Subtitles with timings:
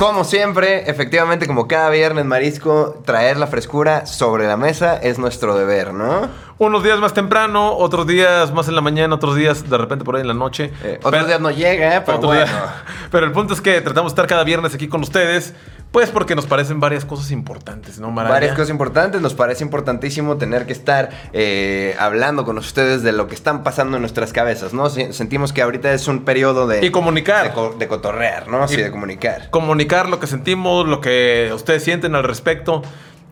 [0.00, 5.54] Como siempre, efectivamente, como cada viernes, Marisco, traer la frescura sobre la mesa es nuestro
[5.54, 6.26] deber, ¿no?
[6.60, 10.16] Unos días más temprano, otros días más en la mañana, otros días de repente por
[10.16, 10.70] ahí en la noche.
[10.84, 12.44] Eh, otros días no llega, pero Otro bueno.
[12.44, 12.74] día-
[13.10, 15.54] Pero el punto es que tratamos de estar cada viernes aquí con ustedes,
[15.90, 18.12] pues porque nos parecen varias cosas importantes, ¿no?
[18.12, 23.26] Varias cosas importantes, nos parece importantísimo tener que estar eh, hablando con ustedes de lo
[23.26, 24.90] que están pasando en nuestras cabezas, ¿no?
[24.90, 26.84] Se- Sentimos que ahorita es un periodo de...
[26.84, 27.44] Y comunicar.
[27.44, 28.68] De, co- de cotorrear, ¿no?
[28.68, 29.48] Sí, de comunicar.
[29.48, 32.82] Comunicar lo que sentimos, lo que ustedes sienten al respecto.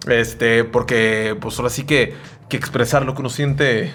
[0.07, 2.15] Este, porque pues ahora sí que,
[2.49, 3.93] que expresar lo que uno siente.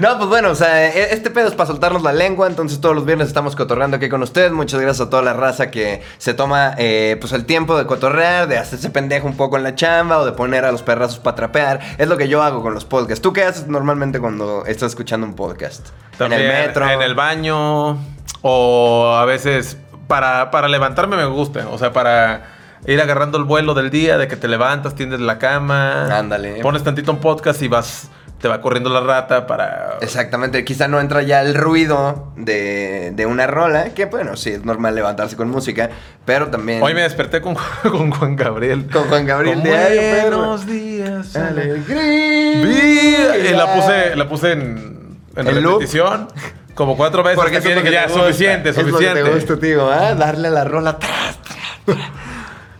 [0.00, 2.94] No, pues bueno, o sea, e- este pedo es para soltarnos la lengua, entonces todos
[2.94, 4.52] los viernes estamos cotorreando aquí con ustedes.
[4.52, 8.48] Muchas gracias a toda la raza que se toma eh, pues el tiempo de cotorrear,
[8.48, 11.36] de hacerse pendejo un poco en la chamba o de poner a los perrazos para
[11.36, 11.80] trapear.
[11.98, 13.20] Es lo que yo hago con los podcasts.
[13.22, 15.88] ¿Tú qué haces normalmente cuando estás escuchando un podcast?
[16.16, 16.88] También en el metro.
[16.90, 17.98] En el baño.
[18.42, 21.68] O a veces para, para levantarme me gusta.
[21.68, 25.38] O sea, para ir agarrando el vuelo del día, de que te levantas, tiendes la
[25.38, 26.16] cama.
[26.16, 26.60] Ándale.
[26.62, 28.10] Pones tantito un podcast y vas.
[28.40, 29.96] Te va corriendo la rata para.
[30.00, 34.64] Exactamente, quizá no entra ya el ruido de, de una rola, que bueno, sí, es
[34.64, 35.90] normal levantarse con música,
[36.24, 36.80] pero también...
[36.80, 38.88] Hoy me desperté con, con Juan Gabriel.
[38.92, 40.38] Con Juan Gabriel diario, Pedro.
[40.38, 41.34] Buenos días.
[41.34, 43.38] Alegría.
[43.38, 46.28] Y la puse, la puse en, en repetición
[46.74, 47.40] como cuatro veces.
[47.40, 48.24] Porque eso que que ya, te gusta.
[48.26, 49.24] suficiente, Es lo que suficiente.
[49.24, 50.14] te gusta, tío, ¿ah?
[50.14, 51.98] Darle la rola tras, tras,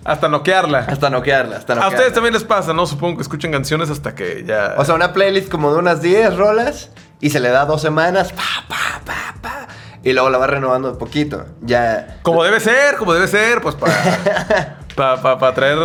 [0.09, 0.79] Hasta noquearla.
[0.89, 1.97] hasta noquearla, hasta A noquearla.
[1.97, 2.87] ustedes también les pasa, ¿no?
[2.87, 4.75] Supongo que escuchan canciones hasta que ya.
[4.79, 8.33] O sea, una playlist como de unas 10 rolas y se le da dos semanas,
[8.33, 9.67] pa, pa, pa, pa,
[10.03, 11.45] y luego la va renovando de poquito.
[11.61, 12.19] Ya...
[12.23, 13.93] como debe ser, como debe ser, pues para.
[14.99, 15.79] para pa, traer.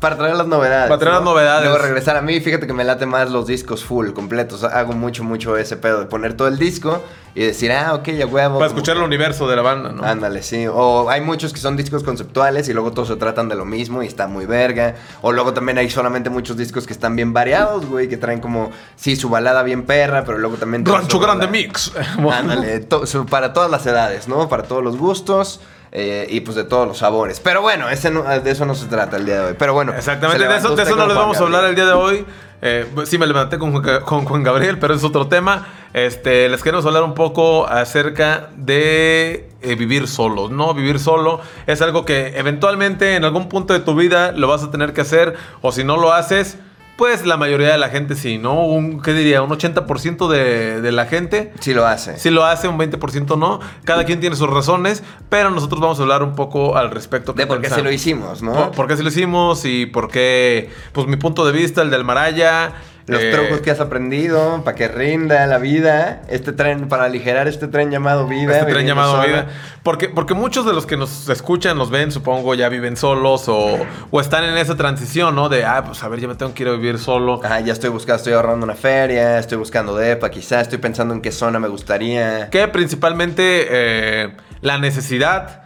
[0.00, 0.88] Para traer las novedades.
[0.88, 1.68] Para traer las novedades.
[1.68, 4.64] Luego regresar a mí, fíjate que me late más los discos full, completos.
[4.64, 7.02] Hago mucho, mucho ese pedo de poner todo el disco
[7.34, 8.54] y decir, ah, ok, ya huevo.
[8.58, 10.02] Para escuchar el universo de la banda, ¿no?
[10.02, 10.66] Ándale, sí.
[10.66, 14.02] O hay muchos que son discos conceptuales y luego todos se tratan de lo mismo
[14.02, 14.94] y está muy verga.
[15.20, 18.70] O luego también hay solamente muchos discos que están bien variados, güey, que traen como,
[18.96, 20.84] sí, su balada bien perra, pero luego también...
[20.86, 21.92] Rancho Grande balada- Mix.
[22.32, 24.48] Ándale, to- para todas las edades, ¿no?
[24.48, 25.60] Para todos los gustos
[25.92, 27.40] eh, y pues de todos los sabores.
[27.40, 29.54] Pero bueno, ese no- de eso no se trata el día de hoy.
[29.58, 29.92] Pero bueno.
[29.94, 32.24] Exactamente, de eso, de no les vamos a hablar el día de hoy.
[32.62, 35.66] Eh, sí me levanté con, con Juan Gabriel, pero es otro tema.
[35.92, 40.74] Este, les queremos hablar un poco acerca de eh, vivir solos, ¿no?
[40.74, 44.70] Vivir solo es algo que eventualmente en algún punto de tu vida lo vas a
[44.70, 46.58] tener que hacer o si no lo haces,
[46.96, 48.64] pues la mayoría de la gente sí, ¿no?
[48.64, 49.42] Un, ¿Qué diría?
[49.42, 52.18] Un 80% de, de la gente Sí lo hace.
[52.18, 53.60] sí lo hace, un 20% no.
[53.84, 57.32] Cada quien tiene sus razones, pero nosotros vamos a hablar un poco al respecto.
[57.32, 58.52] De por qué se lo hicimos, ¿no?
[58.52, 61.90] ¿Por, por qué sí lo hicimos y por qué, pues mi punto de vista, el
[61.90, 62.74] del Maraya.
[63.06, 66.22] Los eh, trucos que has aprendido para que rinda la vida.
[66.28, 68.58] Este tren, para aligerar este tren llamado vida.
[68.58, 69.26] Este tren llamado sola.
[69.26, 69.46] vida.
[69.84, 73.78] Porque, porque muchos de los que nos escuchan, nos ven, supongo, ya viven solos o,
[74.10, 75.48] o están en esa transición, ¿no?
[75.48, 77.40] De, ah, pues a ver, ya me tengo que ir a vivir solo.
[77.44, 81.20] Ajá, ya estoy buscando, estoy ahorrando una feria, estoy buscando depa, quizás estoy pensando en
[81.20, 82.50] qué zona me gustaría.
[82.50, 85.62] Que principalmente eh, la necesidad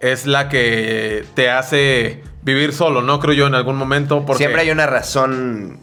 [0.00, 3.18] es la que te hace vivir solo, ¿no?
[3.18, 4.26] Creo yo en algún momento.
[4.26, 4.42] Porque...
[4.42, 5.78] Siempre hay una razón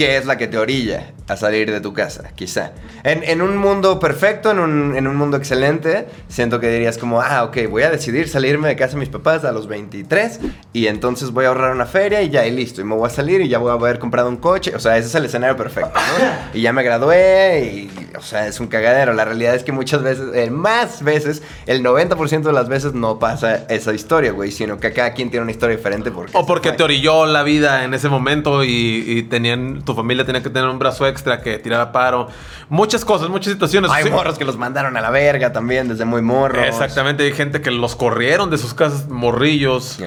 [0.00, 2.72] que es la que te orilla a salir de tu casa, quizá.
[3.04, 7.20] En, en un mundo perfecto, en un, en un mundo excelente, siento que dirías como,
[7.20, 10.40] ah, ok, voy a decidir salirme de casa de mis papás a los 23
[10.72, 13.10] y entonces voy a ahorrar una feria y ya, y listo, y me voy a
[13.10, 15.54] salir y ya voy a haber comprado un coche, o sea, ese es el escenario
[15.54, 16.30] perfecto, ¿no?
[16.54, 19.12] Y ya me gradué y, o sea, es un cagadero.
[19.12, 23.18] La realidad es que muchas veces, eh, más veces, el 90% de las veces no
[23.18, 26.36] pasa esa historia, güey, sino que cada quien tiene una historia diferente porque...
[26.36, 30.42] O porque te orilló la vida en ese momento y, y tenían, tu familia tenía
[30.42, 32.28] que tener un brazo extra que tirara paro.
[32.68, 33.90] Muchas cosas, muchas situaciones.
[33.90, 34.10] Hay Sí.
[34.10, 36.64] morros que los mandaron a la verga también desde muy morros.
[36.66, 39.98] Exactamente, hay gente que los corrieron de sus casas morrillos.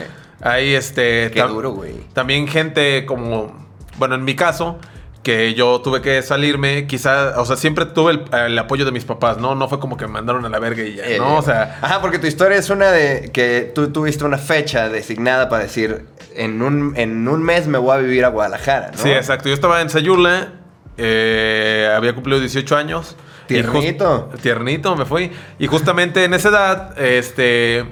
[0.41, 1.31] Hay este.
[1.31, 1.93] Qué duro, güey.
[2.13, 3.65] También gente como.
[3.97, 4.77] Bueno, en mi caso,
[5.21, 9.05] que yo tuve que salirme, quizá, o sea, siempre tuve el, el apoyo de mis
[9.05, 9.55] papás, ¿no?
[9.55, 11.37] No fue como que me mandaron a la verga y ya, Eh, ¿no?
[11.37, 11.77] O sea.
[11.81, 16.07] Ajá, porque tu historia es una de que tú tuviste una fecha designada para decir,
[16.35, 18.97] en un, en un mes me voy a vivir a Guadalajara, ¿no?
[18.97, 19.49] Sí, exacto.
[19.49, 20.53] Yo estaba en Sayula,
[20.97, 23.15] eh, había cumplido 18 años.
[23.47, 24.29] Tiernito.
[24.41, 25.31] tiernito, me fui.
[25.59, 27.85] Y justamente en esa edad, este,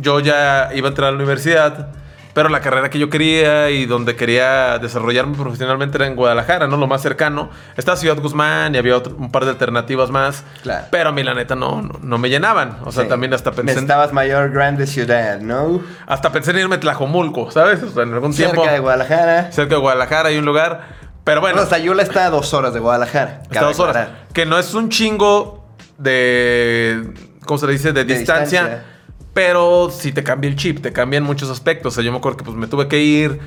[0.00, 1.88] yo ya iba a entrar a la universidad,
[2.34, 6.76] pero la carrera que yo quería y donde quería desarrollarme profesionalmente era en Guadalajara, ¿no?
[6.76, 7.48] Lo más cercano.
[7.76, 10.44] Está Ciudad Guzmán y había otro- un par de alternativas más.
[10.62, 10.86] Claro.
[10.90, 12.78] Pero a mí, la neta, no, no, no me llenaban.
[12.84, 13.08] O sea, Sí.
[13.08, 15.80] también hasta pensé, en, Necesitabas mayor grande ciudad, ¿no?
[16.06, 17.82] hasta pensé en irme a Tlajomulco, ¿sabes?
[17.82, 18.70] O sea, en algún Cerca tiempo.
[18.70, 19.52] de Guadalajara.
[19.52, 21.04] Cerca de Guadalajara hay un lugar.
[21.24, 21.54] Pero bueno.
[21.56, 23.38] Bueno, Sayula está a dos horas de Guadalajara.
[23.42, 23.96] Hasta cabe dos horas.
[23.96, 24.24] aclarar.
[24.34, 25.64] Que no es un chingo
[25.96, 27.14] de.
[27.46, 27.92] ¿Cómo se le dice?
[27.92, 28.93] De, De distancia, distancia.
[29.34, 31.92] Pero sí te cambia el chip, te cambian muchos aspectos.
[31.92, 33.40] O sea, yo me acuerdo que pues me tuve que ir.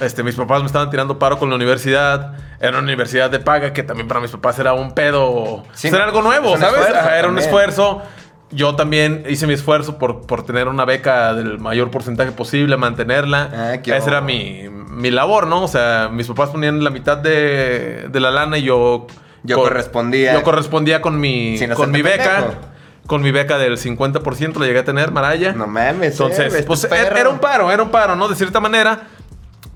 [0.00, 2.34] Este, mis papás me estaban tirando paro con la universidad.
[2.58, 5.62] Era una universidad de paga que también para mis papás era un pedo.
[5.74, 6.80] Sí, era algo nuevo, ¿sabes?
[6.80, 8.02] esfuerzo Ajá, era un esfuerzo.
[8.50, 13.50] Yo también hice mi esfuerzo por, por tener una beca del mayor porcentaje posible, mantenerla.
[13.52, 15.64] Ah, Esa era mi, mi labor, ¿no?
[15.64, 19.06] O sea, mis papás ponían la mitad de, de la lana y yo...
[19.42, 20.32] Yo cor- correspondía.
[20.34, 22.36] Yo correspondía con mi, con mi beca.
[22.36, 22.75] pendejo.
[23.06, 25.52] Con mi beca del 50% la llegué a tener, Maraya.
[25.52, 28.26] No mames, Entonces, eh, pues este era un paro, era un paro, ¿no?
[28.28, 29.04] De cierta manera,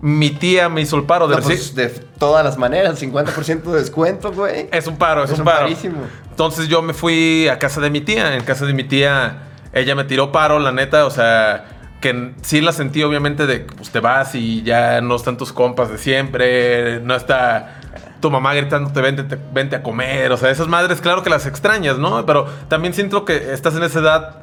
[0.01, 3.81] mi tía me hizo el paro de No, pues, de todas las maneras, 50% de
[3.81, 4.69] descuento, güey.
[4.73, 5.61] Es un paro, es, Es un un paro.
[5.61, 5.99] parísimo.
[6.31, 8.35] Entonces yo me fui a casa de mi tía.
[8.35, 9.43] En casa de mi tía,
[9.73, 11.05] ella me tiró paro, la neta.
[11.05, 11.67] O sea,
[12.01, 15.53] que sí la sentí obviamente de que pues, te vas y ya no están tus
[15.53, 17.01] compas de siempre.
[17.01, 17.80] No está
[18.21, 20.31] tu mamá gritándote vente, te- vente a comer.
[20.33, 22.25] O sea, esas madres, claro que las extrañas, ¿no?
[22.27, 24.37] Pero también siento que estás en esa edad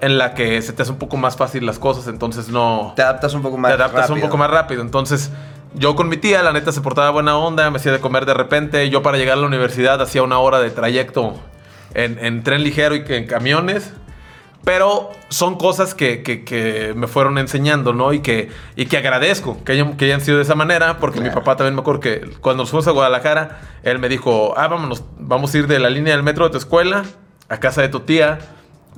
[0.00, 2.06] en la que se te hace un poco más fácil las cosas.
[2.08, 4.26] Entonces no Te adaptas un poco más te adaptas un rápido.
[4.28, 4.82] poco más rápido.
[4.82, 5.30] Entonces,
[5.74, 8.34] yo con mi tía, la neta, se portaba buena onda, me hacía de comer de
[8.34, 8.88] repente.
[8.90, 11.34] Yo para llegar a la universidad hacía una hora de trayecto
[11.94, 13.92] en, en tren ligero y que en camiones.
[14.64, 18.12] Pero son cosas que, que- que me fueron enseñando, ¿no?
[18.12, 21.30] Y que, y que agradezco que hayan, que hayan sido de esa manera, porque mi
[21.30, 25.04] papá también me acuerdo que cuando nos fuimos a Guadalajara, él me dijo, ah, vámonos,
[25.18, 27.04] vamos a ir de la línea del metro de tu escuela
[27.48, 28.38] a casa de tu tía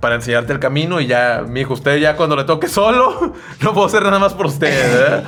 [0.01, 3.73] para enseñarte el camino y ya, mi hijo, usted ya cuando le toque solo, no
[3.75, 5.25] puedo hacer nada más por usted, ¿verdad?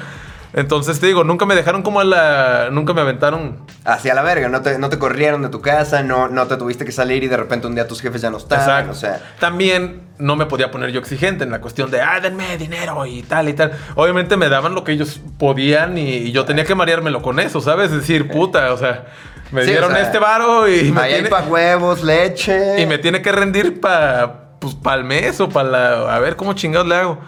[0.54, 2.69] Entonces te digo, nunca me dejaron como a la...
[2.70, 3.64] Nunca me aventaron...
[3.84, 6.84] Hacia la verga, no te, no te corrieron de tu casa, no, no te tuviste
[6.84, 8.60] que salir y de repente un día tus jefes ya no están.
[8.60, 8.93] Exacto.
[8.93, 12.56] O sea, También no me podía poner yo exigente en la cuestión de, ah, denme
[12.58, 13.72] dinero y tal y tal.
[13.94, 17.60] Obviamente me daban lo que ellos podían y, y yo tenía que mareármelo con eso,
[17.60, 17.90] ¿sabes?
[17.90, 19.06] Decir, puta, o sea,
[19.52, 22.81] me Sí, o dieron sea, este varo y me, tiene, pa' huevos, leche.
[22.81, 26.14] y me tiene que rendir para pues, pa el mes o para la...
[26.14, 27.19] A ver cómo chingados le hago.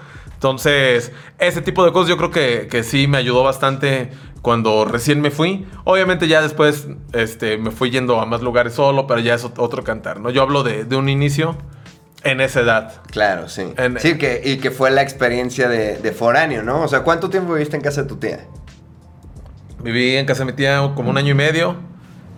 [0.49, 4.11] Entonces, ese tipo de cosas yo creo que, que sí me ayudó bastante
[4.43, 5.67] cuando recién me fui.
[5.85, 9.55] Obviamente ya después este, me fui yendo a más lugares solo, pero ya es ot-
[9.57, 10.29] otro cantar, ¿no?
[10.29, 11.57] Yo hablo de, de un inicio
[12.25, 12.93] en esa edad.
[13.11, 13.73] Claro, sí.
[13.79, 16.83] En- sí, que, y que fue la experiencia de, de foráneo, ¿no?
[16.83, 18.41] O sea, ¿cuánto tiempo viviste en casa de tu tía?
[19.83, 21.77] Viví en casa de mi tía como un año y medio.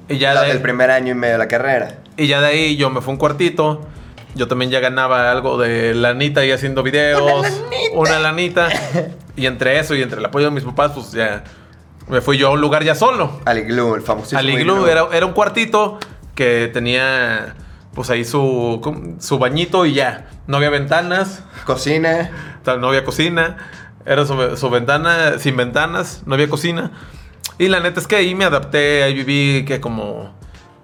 [0.08, 1.98] Y ya, La de, del primer año y medio de la carrera.
[2.16, 3.80] y ya de ahí yo me fui a un cuartito.
[4.36, 7.46] Yo también ya ganaba algo de lanita y haciendo videos.
[7.94, 8.68] Una lanita.
[9.38, 11.44] Y entre eso y entre el apoyo de mis papás, pues ya
[12.08, 13.38] me fui yo a un lugar ya solo.
[13.44, 15.98] Al iglú, el famosísimo Al iglú era, era un cuartito
[16.34, 17.54] que tenía
[17.92, 18.80] pues ahí su,
[19.20, 20.30] su bañito y ya.
[20.46, 22.30] No había ventanas, Cocina.
[22.78, 23.58] no había cocina.
[24.06, 26.92] Era su, su ventana sin ventanas, no había cocina.
[27.58, 30.34] Y la neta es que ahí me adapté, ahí viví que como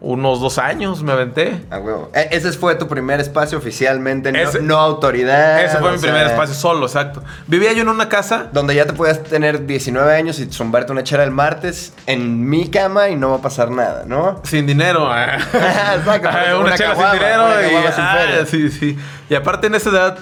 [0.05, 1.63] unos dos años me aventé.
[1.71, 2.11] A huevo.
[2.13, 5.63] E- ese fue tu primer espacio oficialmente, no, Ese- no autoridad.
[5.65, 7.23] Ese fue mi sea, primer espacio solo, exacto.
[7.47, 8.49] Vivía yo en una casa.
[8.53, 12.69] Donde ya te puedes tener 19 años y zumbarte una chera el martes en mi
[12.69, 14.41] cama y no va a pasar nada, ¿no?
[14.43, 15.07] Sin dinero.
[15.09, 15.37] ah.
[15.97, 17.45] Exacto, Ah, una una chela sin dinero.
[17.47, 18.99] una y, sin ah, sí, sí.
[19.31, 20.19] Y aparte en esa edad,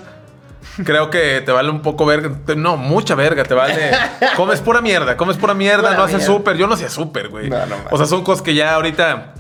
[0.85, 2.31] creo que te vale un poco verga.
[2.55, 3.93] No, mucha verga, te vale.
[4.37, 6.57] comes pura mierda, comes pura mierda, Pura no haces súper.
[6.59, 7.49] Yo no hacía súper, güey.
[7.49, 9.33] No, no o sea, son cosas que ya ahorita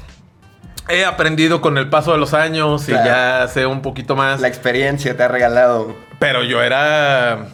[0.92, 4.40] he aprendido con el paso de los años y ya sé un poquito más.
[4.40, 5.94] La experiencia te ha regalado.
[6.18, 7.48] Pero yo era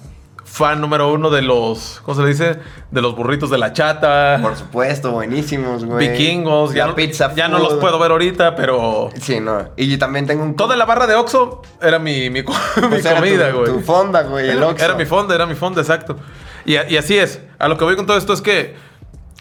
[0.45, 2.59] fan número uno de los, ¿cómo se le dice?
[2.91, 4.39] De los burritos de la chata.
[4.41, 6.09] Por supuesto, buenísimos, güey.
[6.09, 9.69] Vikingos, ya, La no, pizza ya no los puedo ver ahorita, pero Sí, no.
[9.77, 10.57] Y yo también tengo un...
[10.57, 12.43] toda la barra de Oxxo era mi, mi,
[12.89, 13.73] Pues era comida, tu- güey.
[13.73, 14.85] Tu fonda, güey, el Era, Oxxo.
[14.85, 16.17] era mi fonda, era mi fonda, exacto.
[16.65, 17.41] Y así es.
[17.59, 18.75] A lo que voy con todo esto es que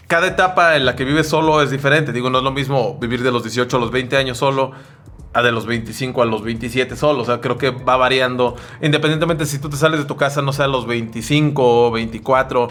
[0.06, 2.12] cada etapa en la que vives solo es diferente.
[2.12, 4.72] Digo, no es lo mismo vivir de los 18 a los 20 años solo
[5.32, 7.22] a de los 25 a los 27 solo.
[7.22, 8.56] O sea, creo que va variando.
[8.80, 12.68] Independientemente si tú te sales de tu casa, no sé, a los 25 o 24,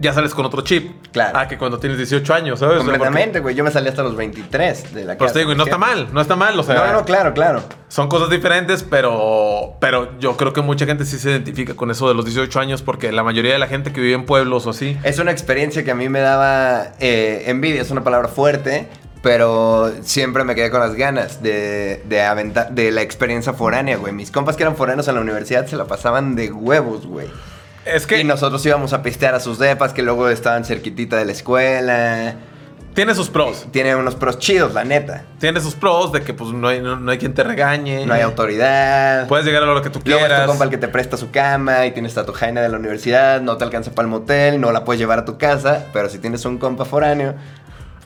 [0.00, 0.90] ya sales con otro chip.
[1.12, 1.38] Claro.
[1.38, 2.76] Ah, que cuando tienes 18 años, ¿sabes?
[2.76, 3.54] O sea, porque- Completamente, güey.
[3.54, 5.32] Yo me salí hasta los 23 de la Pues casa.
[5.34, 6.58] te digo, y no está mal, no está mal.
[6.58, 7.62] O sea, No, no, claro, claro.
[7.88, 12.08] son cosas diferentes, pero, pero yo creo que mucha gente sí se identifica con eso
[12.08, 14.70] de los 18 años porque la mayoría de la gente que vive en pueblos o
[14.70, 18.88] así, Es una experiencia que a mí me daba eh, envidia, es una palabra fuerte,
[19.22, 24.12] pero siempre me quedé con las ganas de, de aventar, de la experiencia foránea, güey.
[24.12, 27.26] Mis compas que eran foráneos en la universidad se la pasaban de huevos, güey.
[27.86, 31.24] Es que Y nosotros íbamos a pistear a sus depas que luego estaban cerquitita de
[31.24, 32.34] la escuela.
[32.94, 33.66] tiene sus pros.
[33.70, 35.24] Tiene unos pros chidos, la neta.
[35.38, 38.06] Tiene sus pros de que pues no hay, no, no hay quien te regañe.
[38.06, 39.28] No hay autoridad.
[39.28, 40.46] Puedes llegar a lo que tú Luego es tu quieras.
[40.48, 43.40] compa el que te presta su cama y tienes a tu jaina de la universidad,
[43.40, 46.18] no te alcanza para el motel, no la puedes llevar a tu casa, pero si
[46.18, 47.34] tienes un compa foráneo,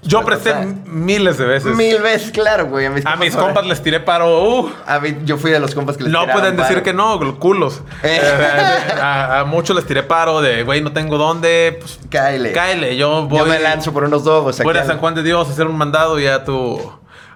[0.02, 0.54] Yo presté
[0.86, 1.76] miles de veces.
[1.76, 2.86] Mil veces, claro, güey.
[2.86, 4.42] A mis A mis ahora- compas les tiré paro.
[4.60, 6.82] uh, A mí, yo fui de los compas que les no pueden decir paro.
[6.84, 7.82] que no, culos.
[8.02, 8.18] Eh.
[8.22, 11.76] Eh, a, a muchos les tiré paro de, güey, no tengo dónde.
[11.80, 12.52] Pues, Cáele.
[12.52, 13.38] cáele, yo voy.
[13.40, 14.58] Yo me lanzo por unos dogos.
[14.62, 16.80] Voy a San Juan de Dios a hacer un mandado y ya tú.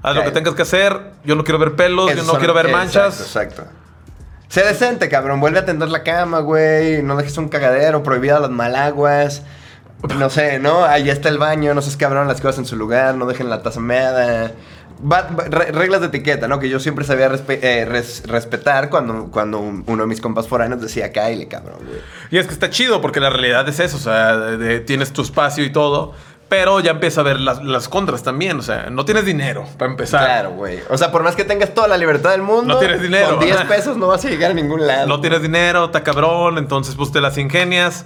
[0.03, 1.13] Haz lo que tengas que hacer.
[1.25, 3.21] Yo no quiero ver pelos, yo no son- quiero ver manchas.
[3.21, 3.65] Exacto.
[4.49, 5.41] Sé decente, cabrón.
[5.41, 7.03] Vuelve a tender la cama, güey.
[7.03, 8.03] No dejes un cagadero.
[8.03, 9.43] Prohibido las malaguas.
[10.19, 10.85] No sé, ¿no?
[10.85, 11.73] Ahí está el baño.
[11.75, 13.15] No seas cabrón las cosas en su lugar.
[13.15, 14.53] No dejen la taza meada.
[15.73, 16.59] Reglas de etiqueta, ¿no?
[16.59, 20.49] Que yo siempre sabía respe- eh, res- respetar cuando, cuando un- uno de mis compas
[20.49, 21.99] foráneos decía, cáile, cabrón, güey.
[22.31, 23.97] Y es que está chido porque la realidad es eso.
[23.97, 26.13] O sea, de- de- tienes tu espacio y todo.
[26.49, 28.59] Pero ya empieza a ver las, las contras también.
[28.59, 30.25] O sea, no tienes dinero para empezar.
[30.25, 30.79] Claro, güey.
[30.91, 33.31] O sea, por más que tengas toda la libertad del mundo, No tienes dinero.
[33.37, 35.07] con 10 pesos no vas a llegar a ningún lado.
[35.09, 36.59] No tienes dinero, está cabrón.
[36.59, 38.05] Entonces, pues te las ingenias.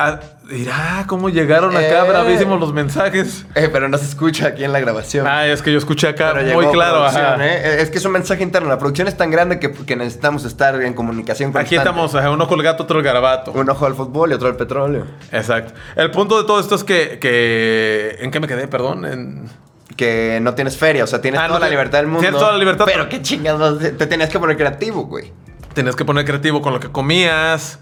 [0.00, 2.08] Ah, dirá, ¿cómo llegaron acá Eh.
[2.08, 3.44] bravísimos los mensajes?
[3.56, 5.26] Eh, pero no se escucha aquí en la grabación.
[5.26, 7.04] Ay, es que yo escuché acá Pero muy claro.
[7.04, 7.36] ajá.
[7.44, 7.82] ¿eh?
[7.82, 8.68] Es que es un mensaje interno.
[8.68, 11.76] La producción es tan grande que, que necesitamos estar en comunicación Aquí constante.
[11.88, 13.50] estamos, ajá, uno con el gato, otro el garabato.
[13.52, 15.04] Un ojo al fútbol y otro al petróleo.
[15.32, 15.74] Exacto.
[15.96, 18.68] El punto de todo esto es que, que- ¿En qué me quedé?
[18.68, 19.04] Perdón.
[19.04, 19.48] En...
[19.96, 22.20] Que no tienes feria, o sea, tienes Ah, toda no la libertad del mundo.
[22.20, 25.32] tienes toda la libertad, pero- qué chingados, te tenías que poner creativo, güey.
[25.74, 27.80] Tenías que poner creativo con lo que comías.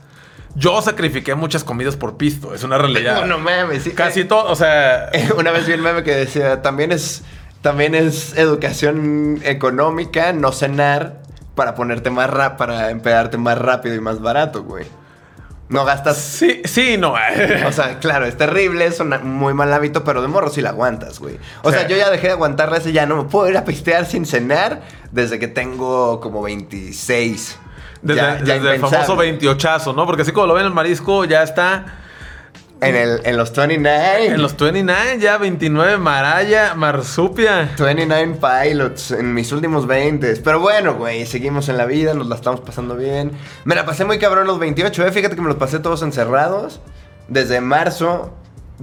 [0.57, 2.55] Yo sacrifiqué muchas comidas por pisto.
[2.55, 3.21] Es una realidad.
[3.27, 3.83] No, no mames.
[3.83, 3.91] sí.
[3.91, 5.11] Casi todo, o sea...
[5.37, 7.23] Una vez vi el meme que decía, también es,
[7.61, 11.23] también es educación económica no cenar
[11.55, 14.87] para ponerte más rap, para empedarte más rápido y más barato, güey.
[15.69, 17.15] No gastas Sí, sí, no.
[17.67, 20.71] O sea, claro, es terrible, es un muy mal hábito, pero de morro sí la
[20.71, 21.39] aguantas, güey.
[21.63, 24.07] O sea, yo ya dejé de aguantarla ese ya no me puedo ir a pistear
[24.07, 27.59] sin cenar desde que tengo como 26.
[28.03, 30.07] Desde, Ya- ya desde el famoso 28 ¿no?
[30.07, 31.87] Porque así como lo ven el marisco, ya está
[32.81, 34.27] En, el, en los 29.
[34.27, 37.71] en los 29, ya 29, Maraya, Marsupia.
[37.79, 40.37] 29 pilots en mis últimos 20.
[40.45, 43.33] Pero bueno, güey, seguimos en la vida, nos la estamos pasando bien.
[43.65, 45.11] Me la pasé muy cabrón los 28, eh.
[45.13, 46.81] Fíjate que me los pasé todos encerrados.
[47.29, 48.35] Desde marzo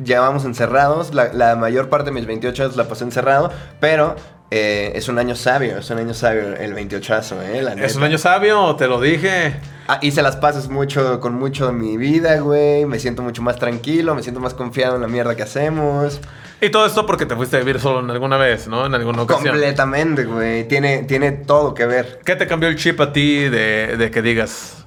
[0.03, 1.13] llevamos encerrados.
[1.13, 3.51] La, la mayor parte de mis 28 años la pasé encerrado.
[3.79, 4.15] Pero
[4.55, 7.63] eh, es un año sabio, es un año sabio el 28azo, eh.
[7.63, 9.55] La Es un año sabio, te lo dije.
[9.87, 12.85] Ah, hice las paces mucho con mucho de mi vida, güey.
[12.85, 16.21] Me siento mucho más tranquilo, me siento más confiado en la mierda que hacemos.
[16.61, 18.85] Y todo esto porque te fuiste a vivir solo en alguna vez, ¿no?
[18.85, 19.53] En alguna ocasión.
[19.53, 20.67] Completamente, güey.
[20.67, 22.19] Tiene, tiene todo que ver.
[22.23, 24.82] ¿Qué te cambió el chip a ti de, de que digas?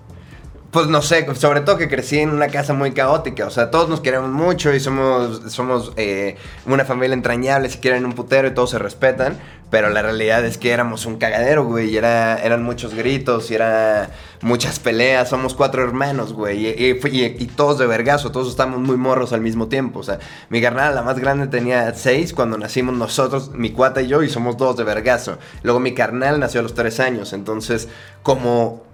[0.76, 3.46] Pues no sé, sobre todo que crecí en una casa muy caótica.
[3.46, 7.70] O sea, todos nos queremos mucho y somos, somos eh, una familia entrañable.
[7.70, 9.38] Si quieren un putero y todos se respetan.
[9.70, 11.88] Pero la realidad es que éramos un cagadero, güey.
[11.88, 14.10] Y era, eran muchos gritos y era
[14.42, 15.30] muchas peleas.
[15.30, 16.66] Somos cuatro hermanos, güey.
[16.66, 18.30] Y, todos de vergazo.
[18.30, 20.00] Todos estamos muy morros al mismo tiempo.
[20.00, 20.18] O sea,
[20.50, 24.28] mi carnal, la más grande, tenía seis cuando nacimos nosotros, mi cuata y yo, y
[24.28, 25.38] somos dos de vergazo.
[25.62, 27.32] Luego mi carnal nació a los tres años.
[27.32, 27.88] Entonces,
[28.22, 28.85] como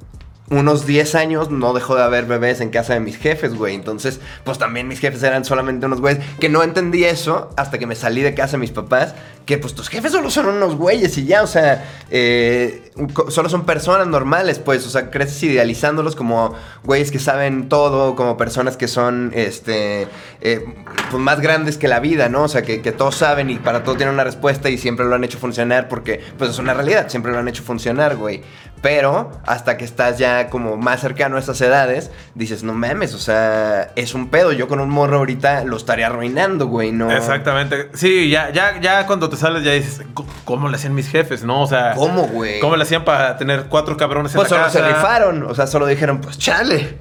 [0.51, 3.75] unos 10 años no dejó de haber bebés en casa de mis jefes, güey.
[3.75, 6.23] Entonces, pues también mis jefes eran solamente unos güeyes.
[6.41, 9.15] Que no entendí eso hasta que me salí de casa de mis papás.
[9.47, 12.93] Que pues tus jefes solo son unos güeyes y ya, o sea, eh,
[13.29, 14.87] solo son personas normales, pues.
[14.87, 20.07] O sea, creces idealizándolos como güeyes que saben todo, como personas que son, este,
[20.43, 20.65] eh,
[21.11, 22.43] pues más grandes que la vida, ¿no?
[22.43, 25.15] O sea, que, que todos saben y para todo tienen una respuesta y siempre lo
[25.15, 28.43] han hecho funcionar porque, pues es una realidad, siempre lo han hecho funcionar, güey.
[28.83, 33.19] Pero hasta que estás ya como más cercano a esas edades, dices, no mames, o
[33.21, 34.51] sea, es un pedo.
[34.51, 37.09] Yo con un morro ahorita lo estaría arruinando, güey, no.
[37.13, 37.91] Exactamente.
[37.95, 40.05] Sí, ya, ya, ya cuando te sales ya dices, "C-
[40.45, 41.63] ¿cómo le hacían mis jefes, no?
[41.63, 42.59] O sea, ¿Cómo, güey?
[42.59, 44.97] ¿cómo le hacían para tener cuatro cabrones Pues en la solo se casa?
[44.97, 46.99] rifaron, o sea, solo dijeron, pues chale.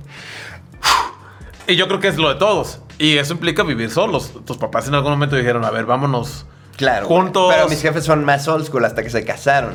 [1.68, 2.80] Y yo creo que es lo de todos.
[3.00, 4.34] Y eso implica vivir solos.
[4.46, 6.46] Tus papás en algún momento dijeron, a ver, vámonos
[6.76, 7.08] Claro.
[7.08, 7.52] juntos.
[7.54, 9.74] Pero mis jefes son más old school hasta que se casaron.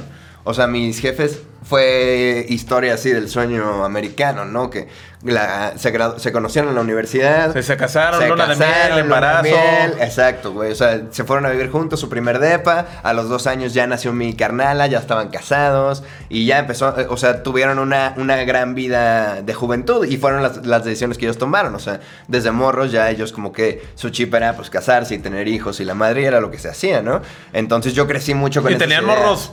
[0.49, 4.71] O sea, mis jefes fue historia así del sueño americano, ¿no?
[4.71, 4.87] Que
[5.25, 7.53] la- se, se conocieron en la universidad.
[7.53, 9.43] Se- se casaron, se luna de miel, casaron, de embarazo.
[9.43, 9.95] miel.
[10.01, 10.71] Exacto, güey.
[10.71, 12.87] O sea, se fueron a vivir juntos su primer depa.
[13.03, 16.05] A los dos años ya nació mi carnala, ya estaban casados.
[16.29, 20.07] Y ya empezó, eh, o sea, tuvieron una, una gran vida de juventud.
[20.07, 21.75] Y fueron las, las decisiones que ellos tomaron.
[21.75, 21.99] O sea,
[22.29, 25.81] desde morros ya ellos como que su chip era pues casarse y tener hijos.
[25.81, 27.21] Y la madre era lo que se hacía, ¿no?
[27.53, 29.19] Entonces yo crecí mucho con Y tenían ideas.
[29.19, 29.53] morros,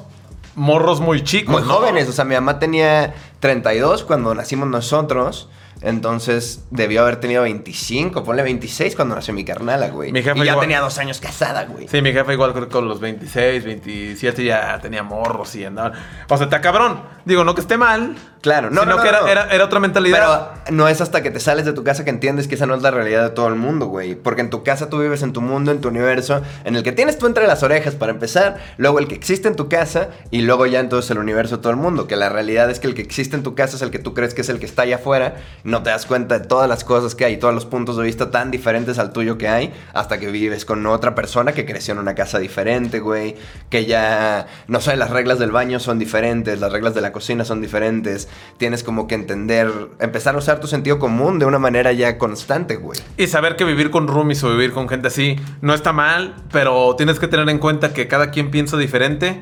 [0.55, 1.53] morros muy chicos.
[1.53, 1.74] Muy ¿no?
[1.75, 5.50] jóvenes, o sea, mi mamá tenía 32 cuando nacimos nosotros.
[5.81, 10.13] Entonces debió haber tenido 25, ponle 26 cuando nació mi carnala, güey.
[10.13, 11.89] Mi jefa y ya igual- tenía dos años casada, güey.
[11.89, 15.91] Sí, mi jefe igual creo que con los 26, 27 ya tenía morros y andaban.
[16.29, 17.01] O sea, está cabrón.
[17.25, 18.15] Digo, no que esté mal.
[18.43, 19.27] Claro, no, sino no, no, que era, no.
[19.27, 20.51] Era, era otra mentalidad.
[20.65, 22.75] Pero no es hasta que te sales de tu casa que entiendes que esa no
[22.75, 24.15] es la realidad de todo el mundo, güey.
[24.15, 26.91] Porque en tu casa tú vives en tu mundo, en tu universo, en el que
[26.91, 30.41] tienes tú entre las orejas para empezar, luego el que existe en tu casa y
[30.41, 32.05] luego ya entonces el universo de todo el mundo.
[32.05, 34.13] Que la realidad es que el que existe en tu casa es el que tú
[34.13, 35.35] crees que es el que está allá afuera.
[35.63, 38.29] No te das cuenta de todas las cosas que hay, todos los puntos de vista
[38.29, 41.99] tan diferentes al tuyo que hay, hasta que vives con otra persona que creció en
[41.99, 43.37] una casa diferente, güey.
[43.69, 47.46] Que ya, no sé, las reglas del baño son diferentes, las reglas de la cocina
[47.46, 48.27] son diferentes.
[48.58, 52.75] Tienes como que entender, empezar a usar tu sentido común de una manera ya constante,
[52.75, 53.00] güey.
[53.15, 56.96] Y saber que vivir con roomies o vivir con gente así no está mal, pero
[56.98, 59.41] tienes que tener en cuenta que cada quien piensa diferente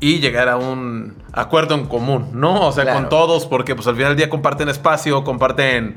[0.00, 2.66] y llegar a un acuerdo en común, ¿no?
[2.66, 2.98] O sea, Claro.
[3.00, 5.96] con todos, porque pues al final del día comparten espacio, comparten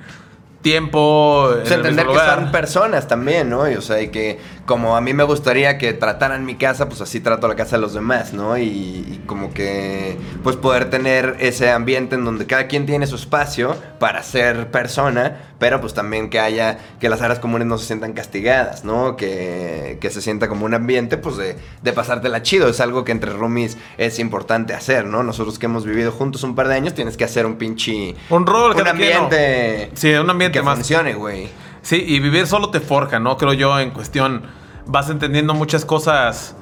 [0.62, 1.50] tiempo.
[1.62, 3.70] O sea, entender que son personas también, ¿no?
[3.70, 7.00] Y, o sea, y que como a mí me gustaría que trataran mi casa, pues
[7.00, 8.58] así trato la casa de los demás, ¿no?
[8.58, 13.16] Y, y como que, pues poder tener ese ambiente en donde cada quien tiene su
[13.16, 17.86] espacio para ser persona, pero pues también que haya, que las áreas comunes no se
[17.86, 19.16] sientan castigadas, ¿no?
[19.16, 22.68] Que, que se sienta como un ambiente, pues de, de pasártela chido.
[22.68, 25.24] Es algo que entre roomies es importante hacer, ¿no?
[25.24, 28.16] Nosotros que hemos vivido juntos un par de años, tienes que hacer un pinche...
[28.30, 29.92] Un rol, Un ambiente...
[29.94, 30.76] Sí, un ambiente que más.
[30.76, 31.48] funcione, güey.
[31.88, 33.38] Sí, y vivir solo te forja, ¿no?
[33.38, 34.42] Creo yo, en cuestión,
[34.88, 36.54] vas entendiendo muchas cosas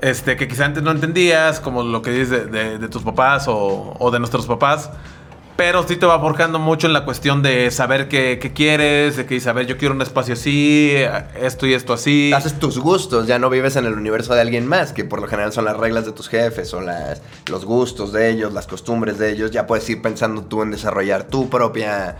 [0.00, 4.18] este, que quizá antes no entendías, como lo que dices de, tus papás o, de
[4.18, 4.88] nuestros papás.
[5.56, 9.26] Pero sí te va forjando mucho en la cuestión de saber qué, qué quieres, de
[9.26, 10.90] que saber yo quiero un espacio así,
[11.38, 12.32] esto y esto así.
[12.32, 15.28] Haces tus gustos, ya no vives en el universo de alguien más, que por lo
[15.28, 17.20] general son las reglas de tus jefes o las,
[17.50, 19.50] los gustos de ellos, las costumbres de ellos.
[19.50, 22.16] Ya puedes ir pensando tú en desarrollar tu propia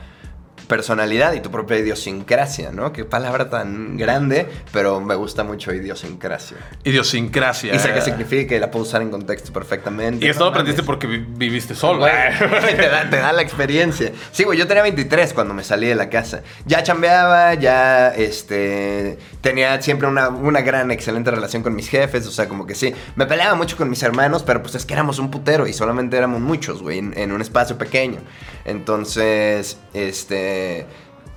[0.69, 2.93] personalidad y tu propia idiosincrasia, ¿no?
[2.93, 6.57] Qué palabra tan grande, pero me gusta mucho idiosincrasia.
[6.85, 7.75] Idiosincrasia.
[7.75, 10.25] Y sé qué significa y la puedo usar en contexto perfectamente.
[10.25, 10.87] Y esto No lo aprendiste mames.
[10.87, 12.07] porque vi- viviste solo.
[12.77, 14.13] Te, da, te da la experiencia.
[14.33, 16.43] Sí, güey, yo tenía 23 cuando me salí de la casa.
[16.67, 22.27] Ya chambeaba, ya este, tenía siempre una, una gran, excelente relación con mis jefes.
[22.27, 22.93] O sea, como que sí.
[23.15, 26.17] Me peleaba mucho con mis hermanos, pero pues es que éramos un putero y solamente
[26.17, 28.21] éramos muchos, güey, en, en un espacio pequeño.
[28.65, 30.56] Entonces, este.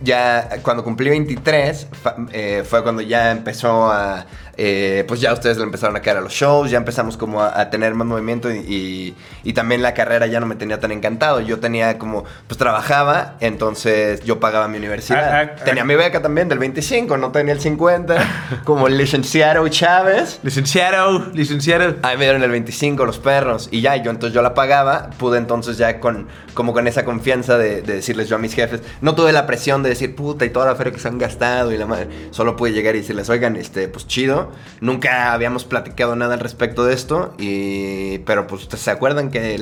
[0.02, 4.26] Ya cuando cumplí 23 fa- eh, fue cuando ya empezó a...
[4.62, 7.58] eh, pues ya ustedes le empezaron a caer a los shows, ya empezamos como a,
[7.60, 10.92] a tener más movimiento y, y- y también la carrera ya no me tenía tan
[10.92, 11.40] encantado.
[11.40, 12.26] Yo tenía como...
[12.48, 15.34] Pues trabajaba, entonces yo pagaba mi universidad.
[15.34, 15.86] Ah, ah, tenía ah.
[15.86, 20.40] mi beca también del 25, no tenía el 50, como el licenciado Chávez.
[20.44, 21.96] Licenciado, licenciado.
[22.04, 25.38] Ahí me dieron el 25 los perros y ya, yo entonces yo la pagaba, pude
[25.38, 29.16] entonces ya con como con esa confianza de, de decirles yo a mis jefes, no
[29.16, 31.78] tuve la presión de decir puta y toda la feria que se han gastado y
[31.78, 34.49] la madre, solo pude llegar y decirles, oigan, este, pues chido,
[34.82, 39.58] nunca habíamos platicado nada al respecto de esto, y, pero pues ¿ustedes se acuerdan que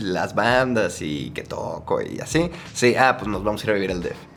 [0.00, 3.74] las bandas y que toco y así, sí, ah, pues nos vamos a ir a
[3.74, 4.29] vivir al DF.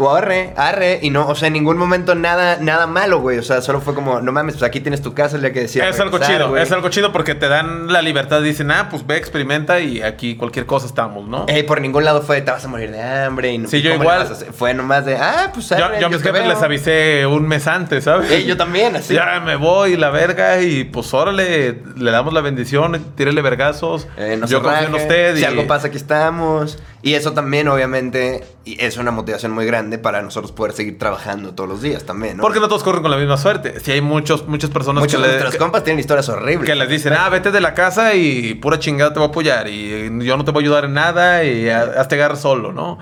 [0.00, 3.38] O arre, arre, y no, o sea, en ningún momento nada, nada malo, güey.
[3.38, 5.60] O sea, solo fue como, no mames, pues aquí tienes tu casa, el día que
[5.60, 5.88] decía.
[5.88, 6.62] es algo chido, güey.
[6.62, 8.40] es algo chido porque te dan la libertad.
[8.42, 11.44] Dicen, ah, pues ve, experimenta y aquí cualquier cosa estamos, ¿no?
[11.48, 13.52] Ey, por ningún lado fue, te vas a morir de hambre.
[13.52, 14.36] Y no, Sí, yo ¿cómo le igual.
[14.52, 16.48] Fue nomás de, ah, pues yo, arre, yo a mis jefes veo.
[16.48, 18.30] les avisé un mes antes, ¿sabes?
[18.30, 19.14] Ey, yo también, así.
[19.14, 24.06] Ya me voy, la verga, y pues órale, le damos la bendición, tírele vergazos.
[24.16, 25.36] Eh, no yo confío en usted.
[25.36, 26.78] Si y- algo pasa, aquí estamos.
[27.02, 31.68] Y eso también, obviamente, es una motivación muy grande para nosotros poder seguir trabajando todos
[31.68, 32.42] los días también, ¿no?
[32.42, 33.80] Porque no todos corren con la misma suerte.
[33.80, 36.68] Si hay muchos, muchas personas muchos que, de le- nuestros compas tienen historias horribles.
[36.68, 39.68] que les dicen, ah, vete de la casa y pura chingada te voy a apoyar.
[39.68, 42.72] Y eh, yo no te voy a ayudar en nada y ha- hazte agarrar solo,
[42.72, 42.98] ¿no?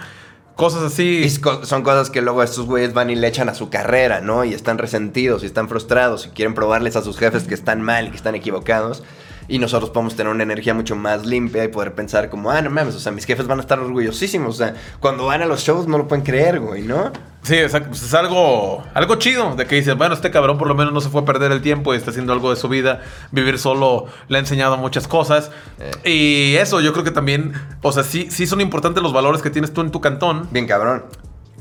[0.57, 1.23] Cosas así.
[1.25, 4.45] Y son cosas que luego estos güeyes van y le echan a su carrera, ¿no?
[4.45, 8.09] Y están resentidos y están frustrados y quieren probarles a sus jefes que están mal
[8.09, 9.05] y que están equivocados.
[9.49, 12.69] Y nosotros podemos tener una energía mucho más limpia y poder pensar como, ah, no
[12.69, 14.55] mames, o sea, mis jefes van a estar orgullosísimos.
[14.55, 17.11] O sea, cuando van a los shows no lo pueden creer, güey, ¿no?
[17.43, 17.89] Sí, exacto.
[17.89, 21.01] Pues es algo, algo chido de que dices, bueno, este cabrón por lo menos no
[21.01, 23.01] se fue a perder el tiempo y está haciendo algo de su vida.
[23.33, 25.51] Vivir solo le ha enseñado muchas cosas.
[26.05, 26.53] Eh.
[26.53, 29.49] Y eso, yo creo que también, o sea, sí, sí son importantes los valores que
[29.49, 31.05] tienes tú en tu cantón, Bien cabrón.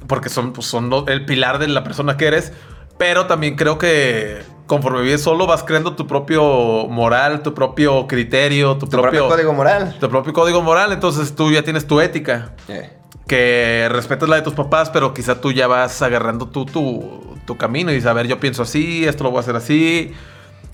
[0.08, 2.52] porque son, pues, son el pilar de la persona que eres.
[2.98, 6.44] Pero también creo que conforme vives solo vas creando tu propio
[6.88, 9.96] moral, tu propio criterio, tu, Tu propio, código moral.
[10.00, 10.92] tu propio código moral.
[10.92, 12.92] Entonces tú ya tienes tu ética Eh.
[13.28, 17.58] que respetas la de tus papás, pero quizá tú ya vas agarrando tú tu, tu
[17.58, 20.14] camino y dices, a ver, yo pienso así, esto lo voy a hacer así.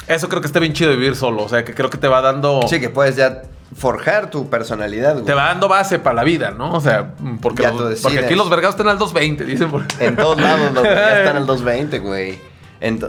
[0.07, 2.09] Eso creo que está bien chido de vivir solo, o sea, que creo que te
[2.09, 2.59] va dando...
[2.67, 3.43] Sí, que puedes ya
[3.75, 5.25] forjar tu personalidad, güey.
[5.25, 6.73] Te va dando base para la vida, ¿no?
[6.73, 10.73] O sea, porque, los- aquí los vergados están al 220, dicen por En todos lados
[10.73, 12.37] los ya están al 220, güey.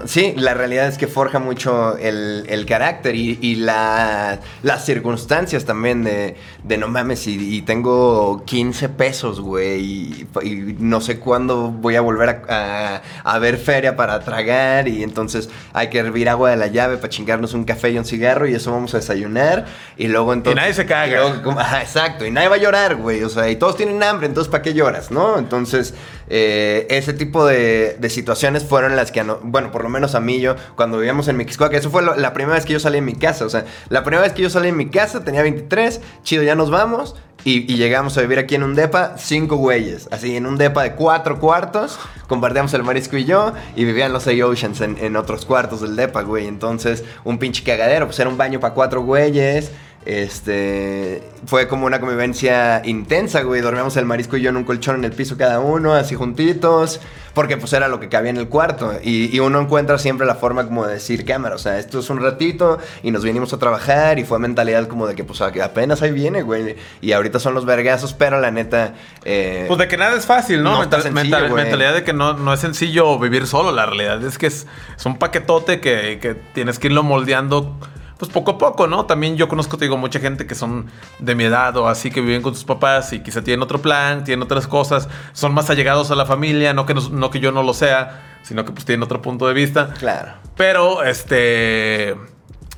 [0.06, 5.64] Sí, la realidad es que forja mucho el, el carácter y, y la- las circunstancias
[5.64, 11.18] también de, de no mames, y, y tengo 15 pesos, güey, y, y no sé
[11.18, 15.98] cuándo voy a volver a, a- a ver feria para tragar y entonces hay que
[15.98, 18.94] hervir agua de la llave para chingarnos un café y un cigarro y eso vamos
[18.94, 20.60] a desayunar y luego entonces...
[20.60, 21.06] nadie se caga.
[21.08, 23.22] y luego como- ajá, exacto, y nadie va a llorar, güey.
[23.24, 25.38] O sea, y todos tienen hambre, entonces ¿para qué lloras, no?
[25.38, 25.94] Entonces,
[26.28, 30.20] eh, ese tipo de, de situaciones fueron las que, a no- por lo menos a
[30.20, 33.04] mí, yo, cuando vivíamos en Mixcoac, eso fue la primera vez que yo salí en
[33.04, 33.44] mi casa.
[33.44, 36.54] O sea, la primera vez que yo salí en mi casa tenía 23, chido, ya
[36.54, 37.16] nos vamos.
[37.46, 40.08] Y, llegamos a vivir aquí en un depa, cinco güeyes.
[40.10, 41.98] Así, en un depa de cuatro cuartos.
[42.26, 43.52] Compartíamos el marisco y yo.
[43.76, 46.46] Y vivían los Say Oceans en, en otros cuartos del depa, güey.
[46.46, 48.06] Entonces, un pinche cagadero.
[48.06, 49.72] Pues era un baño para cuatro güeyes.
[50.06, 53.60] Este fue como una convivencia intensa, güey.
[53.60, 57.00] Dormíamos el marisco y yo en un colchón en el piso cada uno, así juntitos,
[57.34, 58.92] porque pues era lo que cabía en el cuarto.
[59.02, 62.08] Y, y uno encuentra siempre la forma como de decir, cámara, o sea, esto es
[62.10, 66.00] un ratito y nos vinimos a trabajar y fue mentalidad como de que pues apenas
[66.02, 66.76] ahí viene, güey.
[67.00, 68.94] Y ahorita son los vergazos, pero la neta...
[69.24, 70.72] eh, Pues de que nada es fácil, ¿no?
[70.76, 71.62] No está Mental- sencillo, mental- güey.
[71.64, 73.70] mentalidad de que no, no es sencillo vivir solo.
[73.72, 77.76] La realidad es que es, es un paquetote que, que tienes que irlo moldeando.
[78.18, 79.06] Pues poco a poco, ¿no?
[79.06, 80.86] También yo conozco, te digo, mucha gente que son
[81.18, 84.22] de mi edad o así, que viven con sus papás y quizá tienen otro plan,
[84.22, 87.62] tienen otras cosas, son más allegados a la familia, no que, no que yo no
[87.64, 89.92] lo sea, sino que pues tienen otro punto de vista.
[89.98, 90.34] Claro.
[90.56, 92.14] Pero, este,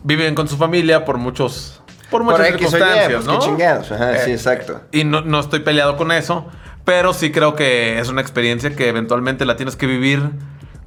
[0.03, 3.39] viven con su familia por muchos, por muchas Y, circunstancias, pues, ¿no?
[3.39, 3.93] qué chingados.
[3.93, 4.81] Ajá, sí, Eh, exacto.
[4.93, 6.47] Y no, no estoy peleado con eso,
[6.87, 10.31] pero sí creo que es una experiencia que eventualmente la tienes que vivir,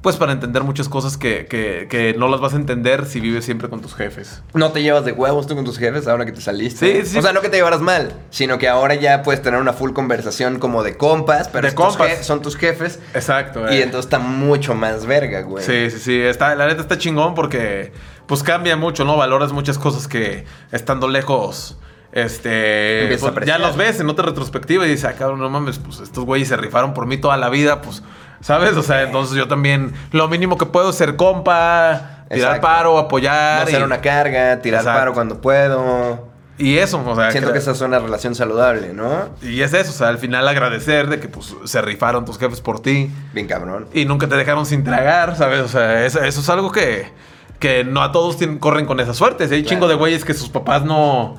[0.02, 3.44] pues para entender muchas cosas que, que- que no las vas a entender si vives
[3.44, 4.42] siempre con tus jefes.
[4.54, 7.02] No te llevas de huevos tú con tus jefes ahora que te saliste.
[7.02, 7.18] Sí, sí.
[7.18, 9.92] O sea, no que te llevaras mal, sino que ahora ya puedes tener una full
[9.92, 12.24] conversación como de compas, pero De tus compas.
[12.26, 12.98] son tus jefes.
[13.14, 13.60] Exacto.
[13.70, 13.82] Y eh.
[13.82, 15.64] entonces está mucho más verga, güey.
[15.64, 16.20] Sí, sí, sí.
[16.20, 17.92] Está, la neta está chingón porque
[18.26, 19.16] pues cambia mucho, ¿no?
[19.18, 21.76] Valoras muchas cosas que estando lejos.
[22.12, 23.16] Este.
[23.20, 26.24] Pues, ya los ves en otra retrospectiva y dices, ah, cabrón, no mames, pues estos
[26.24, 28.02] güeyes se rifaron por mí toda la vida, pues,
[28.40, 28.76] ¿sabes?
[28.76, 32.60] O sea, entonces yo también, lo mínimo que puedo es ser compa, tirar Exacto.
[32.66, 33.62] paro, No apoyar.
[33.62, 34.98] hacer y, una carga, tirar Exacto.
[35.00, 36.28] paro cuando puedo.
[36.58, 37.30] y eso, o sea.
[37.30, 39.30] Siento que- que esa es una relación saludable, ¿no?
[39.40, 42.60] Y es eso, o sea, al final agradecer de que pues se rifaron tus jefes
[42.60, 43.10] por ti.
[43.32, 43.86] Bien cabrón.
[43.94, 45.60] y nunca te dejaron sin tragar, ¿sabes?
[45.62, 47.10] O sea, eso, eso es algo que,
[47.58, 49.44] que no a todos tienen- corren con esa suerte.
[49.44, 49.64] Hay Claro.
[49.64, 51.36] chingo de güeyes que sus papás no,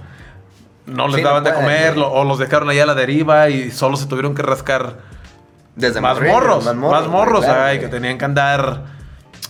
[0.88, 3.48] no les Sí, no daban de comer lo- o los dejaron ahí a la deriva
[3.50, 4.98] y solo se tuvieron que rascar
[5.76, 9.00] Desde más morros, más morros, güey, claro, ay, que tenían que andar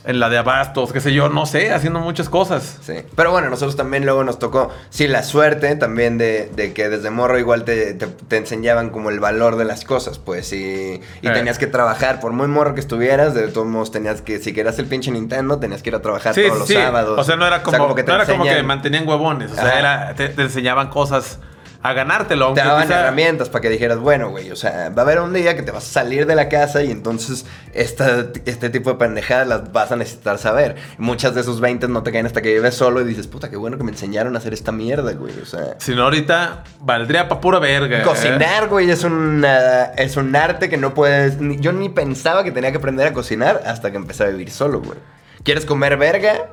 [0.04, 2.80] en la de abastos, qué sé yo, no sé, haciendo muchas cosas.
[2.82, 2.94] Sí.
[3.16, 7.12] Pero bueno, nosotros también luego nos tocó, sí, la suerte también de, de que desde
[7.12, 11.28] morro igual te, te- te enseñaban como el valor de las cosas, pues, y, y
[11.28, 11.32] Eh.
[11.32, 14.80] tenías que trabajar, por muy morro que estuvieras, de todos modos tenías que, si querías
[14.80, 17.20] el pinche Nintendo, tenías que ir a trabajar Sí, todos sí, los sábados.
[17.20, 19.52] O sea, no era como, que te no era como que mantenían huevones.
[19.52, 21.38] O sea, era, te, te enseñaban cosas
[21.84, 22.54] a ganártelo.
[22.54, 25.34] Te daban quizá- herramientas para que dijeras, bueno, güey, o sea, va a haber un
[25.34, 28.96] día que te vas a salir de la casa y entonces esta, este tipo de
[28.98, 30.76] pendejadas las vas a necesitar saber.
[30.98, 33.58] Muchas de esos 20 no te caen hasta que vives solo y dices, puta, qué
[33.58, 35.76] bueno que me enseñaron a hacer esta mierda, güey, o sea...
[35.80, 38.00] Si no, ahorita valdría pa' pura verga.
[38.00, 38.04] ¿eh?
[38.04, 41.40] Cocinar, güey, es, una, es un arte que no puedes...
[41.40, 44.52] ni- yo ni pensaba que tenía que aprender a cocinar hasta que empecé a vivir
[44.52, 45.00] solo, güey.
[45.44, 46.50] ¿Quieres comer verga?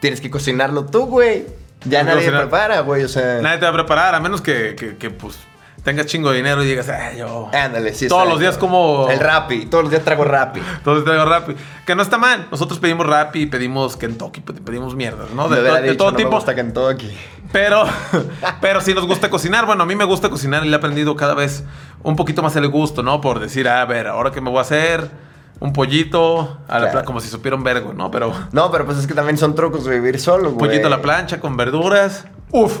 [0.00, 1.44] Tienes que cocinarlo tú, güey.
[1.84, 2.42] Ya nadie cocinar.
[2.42, 3.40] prepara, güey, o sea...
[3.40, 5.38] Nadie te va a preparar, a menos que, que, que, pues
[5.82, 7.48] tengas chingo de dinero y digas, ay, yo.
[7.54, 8.06] Ándale, sí.
[8.06, 10.60] Todos los días como- El Rappi, todos los días trago Rappi.
[10.76, 11.54] Entonces traigo Rappi.
[11.86, 12.48] Que no está mal.
[12.50, 15.48] Nosotros pedimos Rappi, pedimos Kentucky, pe- pedimos mierdas, ¿no?
[15.48, 16.36] Me De, de dicho, todo no me tipo.
[16.36, 17.10] gusta Kentucky.
[17.50, 17.84] Pero,
[18.60, 19.64] pero sí nos gusta cocinar.
[19.64, 21.64] Bueno, a mí me gusta cocinar y le he aprendido cada vez
[22.02, 23.22] un poquito más el gusto, ¿no?
[23.22, 25.10] Por decir, a ver, ahora que me voy a hacer
[25.60, 27.06] un pollito a la Claro.
[27.06, 28.10] como si supiera un vergo, ¿no?
[28.10, 30.58] Pero No, pero pues es que también son trucos de vivir solo, güey.
[30.70, 32.24] pollito a la plancha con verduras.
[32.50, 32.80] Uf.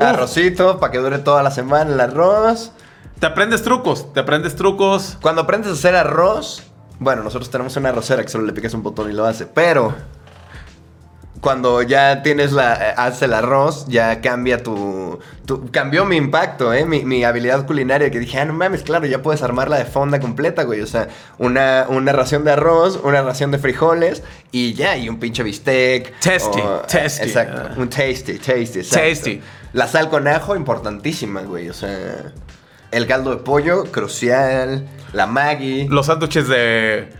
[0.00, 2.72] Arrocito, para que dure toda la semana el arroz.
[3.18, 5.18] Te aprendes trucos, te aprendes trucos.
[5.20, 6.62] Cuando aprendes a hacer arroz,
[7.00, 9.94] bueno, nosotros tenemos una arrocera que solo le picas un botón y lo hace, pero
[11.40, 16.84] cuando ya tienes la haces el arroz, ya cambia tu, tu- cambió mi impacto, eh,
[16.84, 20.18] mi, mi habilidad culinaria que dije, ah, no mames, claro, ya puedes armarla de fonda
[20.20, 24.96] completa, güey, o sea, una, una ración de arroz, una ración de frijoles y ya,
[24.96, 26.18] y un pinche bistec.
[26.18, 27.24] Tasty, o- tasty.
[27.28, 27.74] Exacto, Ah.
[27.76, 29.08] un tasty, tasty, exacto.
[29.08, 29.40] Tasty.
[29.74, 32.32] La sal con ajo, importantísima, güey, o sea,
[32.90, 35.86] el caldo de pollo, crucial, la Maggi.
[35.88, 37.10] Los sándwiches de,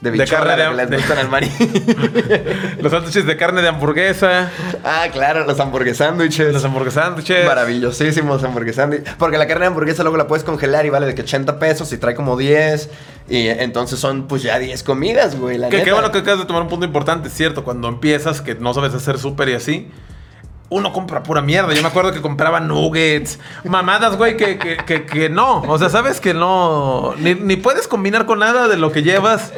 [0.00, 1.50] De De bichola, carne de que les de- gustan al maní.
[2.80, 4.50] Los sándwiches de carne de hamburguesa.
[4.84, 6.52] ah, claro, los hamburguesándwiches.
[6.52, 7.46] Los hamburguesándwiches.
[7.46, 9.14] Maravillosísimos hamburguesándwiches.
[9.14, 11.90] Porque la carne de hamburguesa luego la puedes congelar y vale de que 80 pesos
[11.92, 12.90] y trae como 10.
[13.30, 15.56] Y entonces son pues ya 10 comidas, güey.
[15.56, 15.94] La Que qué neta.
[15.94, 17.64] bueno que acabas de tomar un punto importante, cierto.
[17.64, 19.90] Cuando empiezas, que no sabes hacer súper y así,
[20.68, 21.72] uno compra pura mierda.
[21.72, 25.62] Yo me acuerdo que compraba nuggets, mamadas, güey, que, que, que, que no.
[25.62, 27.14] O sea, sabes que no.
[27.18, 29.54] Ni, ni puedes combinar con nada de lo que llevas.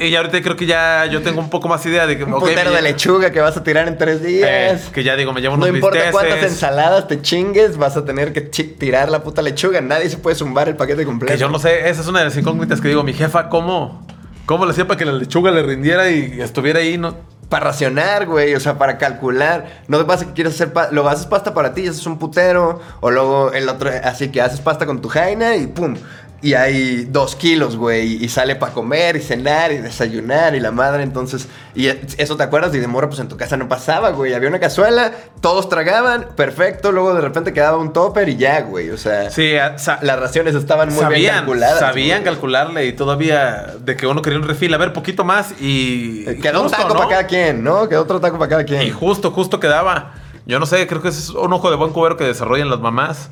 [0.00, 2.24] Y ya ahorita creo que ya yo tengo un poco más idea de que.
[2.24, 4.82] Un putero de lechuga que vas a tirar en 3 eh, días.
[4.92, 6.12] que ya digo, me llevo No unos importa bisteces.
[6.12, 9.80] cuántas ensaladas te chingues, vas a tener que tirar la puta lechuga.
[9.80, 11.32] Nadie se puede zumbar el paquete completo.
[11.34, 14.06] Que yo no sé, esa es una de las incógnitas que digo, mi jefa, ¿cómo?
[14.46, 16.96] ¿Cómo le hacía para que la lechuga le rindiera y estuviera ahí?
[16.96, 17.16] No,
[17.48, 19.82] Para racionar, güey, o sea, para calcular.
[19.88, 23.10] No te pasa que quieres hacer, luego haces pasta para ti, haces un putero, o
[23.10, 25.96] luego el otro, así que haces pasta con tu jaina y pum.
[26.40, 30.70] Y hay dos kilos, güey, y sale para comer y cenar y desayunar y la
[30.70, 34.10] madre, entonces, y eso te acuerdas y de morro, pues en tu casa no pasaba,
[34.10, 38.60] güey, había una cazuela, todos tragaban, perfecto, luego de repente quedaba un topper y ya,
[38.60, 39.54] güey, o sea, Sí,
[40.00, 41.80] las raciones estaban muy bien calculadas.
[41.80, 42.32] sabían güey.
[42.32, 46.22] calcularle y todavía de que uno quería un refil, a ver, poquito más y...
[46.24, 47.00] Eh, Quedó un justo, taco ¿no?
[47.00, 47.88] para cada quien, ¿no?
[47.88, 48.82] Quedó otro taco para cada quien.
[48.82, 50.12] Y justo, justo quedaba.
[50.46, 52.78] Yo no sé, creo que ese es un ojo de buen cubero que desarrollan las
[52.78, 53.28] mamás.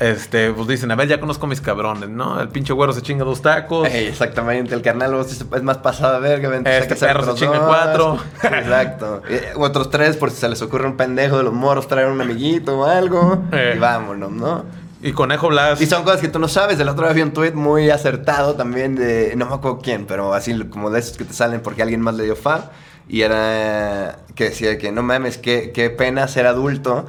[0.00, 2.40] Este, pues dicen, a ver, ya conozco a mis cabrones, ¿no?
[2.40, 3.88] El pinche güero se chinga dos tacos.
[3.88, 6.48] Ey, exactamente, el carnal es más pasada de verga.
[6.48, 8.18] vente, Este perro se chinga cuatro.
[8.42, 9.22] Exacto.
[9.28, 12.20] Eh, otros tres por si se les ocurre un pendejo de los moros traer un
[12.20, 13.42] amiguito o algo.
[13.52, 13.74] Eh.
[13.76, 14.64] Y vámonos, ¿no?
[15.02, 15.80] Y Conejo Blas.
[15.80, 16.78] Y son cosas que tú no sabes.
[16.78, 19.34] El otro día vi un tweet muy acertado también de.
[19.36, 22.14] No me acuerdo quién, pero así como de esos que te salen porque alguien más
[22.14, 22.70] le dio fa.
[23.08, 27.06] Y era que decía que no mames, qué, qué pena ser adulto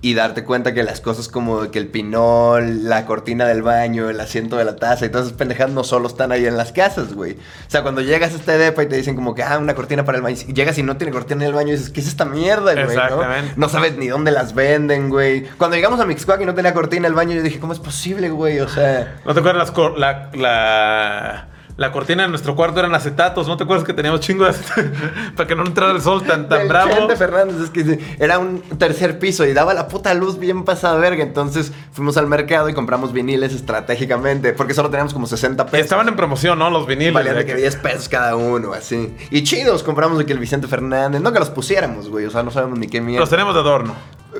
[0.00, 4.20] y darte cuenta que las cosas como que el pinol, la cortina del baño, el
[4.20, 7.14] asiento de la taza y todas esas pendejadas no solo están ahí en las casas,
[7.14, 7.32] güey.
[7.32, 10.04] O sea, cuando llegas a este depa y te dicen como que, ah, una cortina
[10.04, 12.00] para el baño, y llegas y no tiene cortina en el baño y dices, ¿qué
[12.00, 12.84] es esta mierda, güey?
[12.84, 12.92] ¿no?
[12.92, 13.54] Exactamente.
[13.56, 13.68] ¿no?
[13.68, 15.46] sabes ni dónde las venden, güey.
[15.58, 17.80] Cuando llegamos a Mixcoac y no tenía cortina en el baño, yo dije, ¿cómo es
[17.80, 18.60] posible, güey?
[18.60, 19.20] O sea...
[19.24, 23.46] ¿No te acuerdas la, la, la cortina de nuestro cuarto eran acetatos?
[23.46, 24.84] ¿No te acuerdas que teníamos chingo de acetatos?
[25.36, 26.90] Para que no entrara el sol tan, tan bravo.
[26.90, 30.96] Chente Fernández, es que era un tercer piso y daba la puta luz bien pasada
[30.98, 31.22] verga.
[31.22, 35.84] Entonces fuimos al mercado y compramos viniles estratégicamente, porque solo teníamos como 60 pesos.
[35.84, 36.68] Estaban en promoción, ¿no?
[36.68, 37.14] Los viniles.
[37.14, 39.14] Valían de que- 10 pesos cada uno, así.
[39.30, 42.42] Y chidos, compramos de que el Vicente Fernández, no que los pusiéramos, güey, o sea,
[42.42, 43.20] no sabemos ni qué mierda.
[43.20, 43.94] Los tenemos de adorno.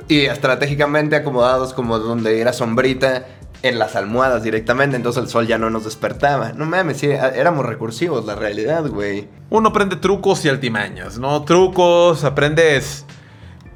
[0.08, 3.26] Y estratégicamente acomodados como donde era sombrita
[3.62, 6.52] en las almohadas directamente, entonces el sol ya no nos despertaba.
[6.52, 9.28] No mames, sí, éramos recursivos, la realidad, güey.
[9.50, 11.44] Uno aprende trucos y altimañas, ¿no?
[11.44, 13.04] Trucos, aprendes...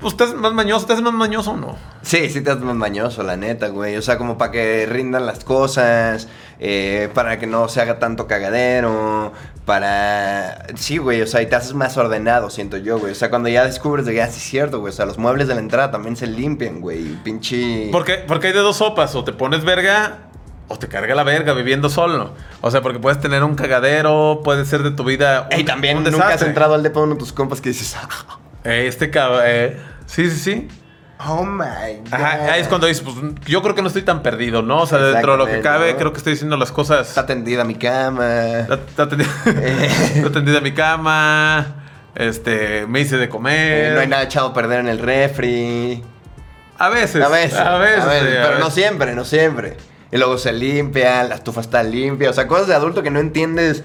[0.03, 1.77] Pues te haces más mañoso, ¿te haces más mañoso o no?
[2.03, 3.97] Sí, sí te haces más mañoso, la neta, güey.
[3.97, 8.27] O sea, como para que rindan las cosas, eh, para que no se haga tanto
[8.27, 9.33] cagadero,
[9.65, 10.67] para...
[10.75, 13.13] Sí, güey, o sea, y te haces más ordenado, siento yo, güey.
[13.13, 14.93] O sea, cuando ya descubres de que, ah, sí es cierto, güey.
[14.93, 17.05] O sea, los muebles de la entrada también se limpian, güey.
[17.23, 17.89] Pinche...
[17.93, 20.19] Porque, porque hay de dos sopas, o te pones verga
[20.69, 22.33] o te carga la verga viviendo solo.
[22.61, 26.05] O sea, porque puedes tener un cagadero, puede ser de tu vida Ey, también un
[26.05, 27.95] nunca has entrado al depa de uno de tus compas que dices,
[28.65, 29.77] "Ah, este cabrón, eh,
[30.13, 30.69] sí, sí, sí.
[31.27, 31.65] oh my
[32.05, 32.13] god.
[32.15, 34.83] Ajá, ahí es cuando dices, pues yo creo que no estoy tan perdido, ¿no?
[34.83, 37.09] O sea, dentro de lo que cabe, creo que estoy diciendo las cosas.
[37.09, 38.61] Está tendida mi cama.
[38.61, 39.89] Está, está tendida, Eh.
[40.17, 41.77] está tendida mi cama.
[42.15, 43.85] Este, me hice de comer.
[43.87, 46.03] eh, no hay nada echado a perder en el refri.
[46.79, 47.25] A veces.
[47.25, 47.59] A veces.
[47.59, 48.01] A veces.
[48.05, 49.77] a veces, sí, a pero no siempre, no siempre.
[50.11, 52.29] Y luego se limpia, la estufa está limpia.
[52.29, 53.83] O sea, cosas de adulto que no entiendes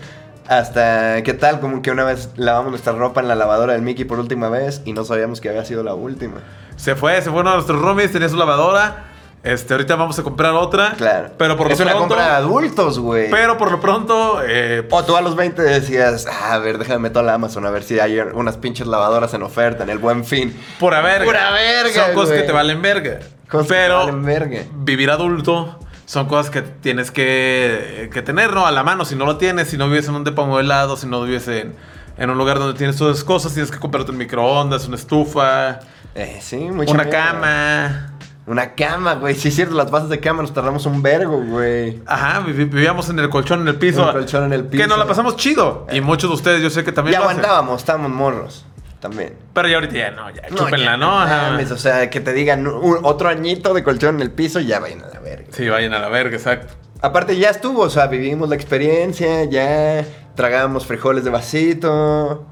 [0.47, 1.59] hasta qué tal.
[1.59, 4.81] Como que una vez lavamos nuestra ropa en la lavadora del Mickey por última vez
[4.85, 6.37] y no sabíamos que había sido la última.
[6.75, 9.05] Se fue, se fue uno de nuestros roomies, tenía su lavadora.
[9.43, 10.93] Este, ahorita vamos a comprar otra.
[10.97, 11.29] Claro.
[11.37, 12.07] Pero por lo es una pronto.
[12.09, 13.29] compra de adultos, güey.
[13.29, 14.41] Pero por lo pronto.
[14.45, 17.65] eh, O tú a los 20 decías, ah, a ver, déjame meter a la Amazon
[17.65, 20.59] a ver si hay unas pinches lavadoras en oferta en el buen fin.
[20.79, 21.23] pura verga.
[21.25, 23.19] Pura verga, Son cosas que te valen verga.
[23.49, 24.61] Cosas que te Pero valen verga.
[24.73, 28.65] vivir adulto son cosas que tienes que, que tener, ¿no?
[28.65, 29.05] A la mano.
[29.05, 31.75] Si no lo tienes, si no vives en un depa modelado, si no vives en,
[32.17, 35.79] en un lugar donde tienes todas esas cosas, tienes que comprarte un microondas, una estufa,
[36.15, 37.31] Eh, sí, mucha una mierda.
[37.31, 38.13] cama.
[38.47, 39.35] Una cama, güey.
[39.35, 42.01] Sí, es cierto, las bases de cama nos tardamos un vergo, güey.
[42.05, 44.01] Ajá, vivíamos en el colchón en el piso.
[44.03, 44.81] En el colchón en el piso.
[44.83, 45.85] Que nos la pasamos chido.
[45.91, 47.39] Y muchos de ustedes yo sé que también Ya lo hacen.
[47.39, 48.65] aguantábamos, estábamos morros.
[49.01, 49.33] También.
[49.53, 50.43] Pero ya ahorita ya no, ya.
[50.49, 51.19] No, chúpenla, ya, ¿no?
[51.21, 51.51] Ajá.
[51.51, 54.79] mames, o sea, que te digan un- otro añito de colchón en el piso, ya
[54.79, 55.19] vayan a la.
[55.51, 56.73] Sí, vayan a la verga, exacto.
[57.01, 60.03] Aparte, ya estuvo, o sea, vivimos la experiencia, ya
[60.35, 62.45] tragábamos frijoles de vasito,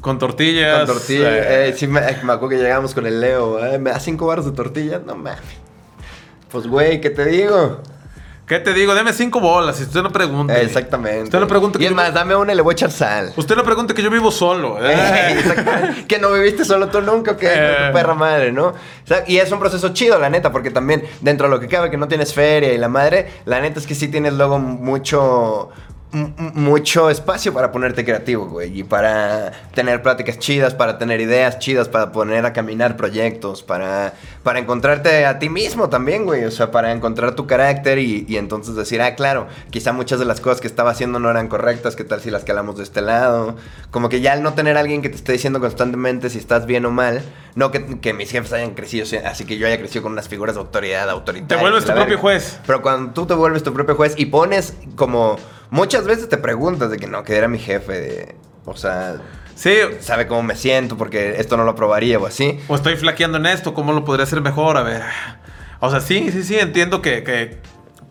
[0.00, 0.78] Con tortillas.
[0.86, 1.36] con tortilla.
[1.38, 4.26] eh, Eh, sí, me, me acuerdo que llegamos con el Leo, eh, me da cinco
[4.26, 5.40] baros de tortilla, no mames.
[6.50, 7.80] Pues, güey, ¿qué te digo?
[8.52, 8.94] ¿Qué te digo?
[8.94, 10.60] Deme cinco bolas si usted no pregunta.
[10.60, 11.22] Exactamente.
[11.24, 12.90] Usted no pregunta Y que es yo- más, dame una y le voy a echar
[12.90, 13.32] sal.
[13.34, 14.76] Usted no pregunta que yo vivo solo.
[14.86, 16.06] Exactamente.
[16.06, 17.76] que no viviste solo tú nunca, que Eh.
[17.88, 18.66] tu perra madre, ¿no?
[18.66, 18.74] O
[19.06, 21.90] sea, y es un proceso chido, la neta, porque también dentro de lo que cabe
[21.90, 25.70] que no tienes feria y la madre, la neta es que sí tienes luego mucho
[26.12, 31.88] mucho espacio para ponerte creativo, güey, y para tener pláticas chidas, para tener ideas chidas,
[31.88, 36.70] para poner a caminar proyectos, para, para encontrarte a ti mismo también, güey, o sea,
[36.70, 40.60] para encontrar tu carácter y, y entonces decir, ah, claro, quizá muchas de las cosas
[40.60, 43.56] que estaba haciendo no eran correctas, ¿qué tal si las calamos de este lado?
[43.90, 46.66] Como que ya al no tener a alguien que te esté diciendo constantemente si estás
[46.66, 47.22] bien o mal,
[47.54, 50.56] no que, que mis jefes hayan crecido, así que yo haya crecido con unas figuras
[50.56, 51.56] de autoridad, autoritaria.
[51.56, 52.60] Te vuelves tu propio juez.
[52.66, 55.38] Pero cuando tú te vuelves tu propio juez y pones como...
[55.72, 58.34] Muchas veces te preguntas de que no, que era mi jefe, de,
[58.66, 59.16] o sea,
[59.54, 62.58] Sí, sabe cómo me siento porque esto no lo probaría o así.
[62.68, 64.76] o estoy flaqueando en esto, ¿cómo lo podría hacer mejor?
[64.76, 65.02] A ver.
[65.80, 67.58] O sea, sí, sí, sí, entiendo que, que